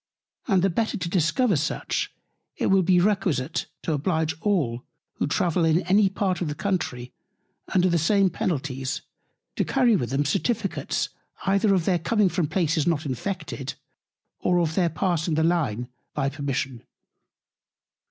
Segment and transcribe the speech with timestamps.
[0.47, 2.11] And the better to discover such,
[2.57, 4.83] it will be requisite to oblige all,
[5.17, 7.13] who travel in any Part of the Country,
[7.75, 9.03] under the same Penalties,
[9.57, 11.09] to carry with them Certificates
[11.45, 13.75] either of their coming from Places not Infected,
[14.39, 16.81] or of their passing the Line by permission.